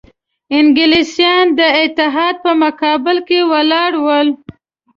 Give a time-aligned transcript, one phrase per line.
[0.57, 4.27] انګلیسیان د اتحاد په مقابل کې ولاړ ول.